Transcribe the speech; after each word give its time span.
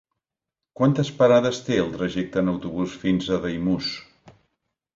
Quantes 0.79 1.11
parades 1.19 1.59
té 1.67 1.77
el 1.83 1.93
trajecte 1.97 2.43
en 2.43 2.51
autobús 2.55 2.99
fins 3.07 3.31
a 3.37 3.41
Daimús? 3.47 3.95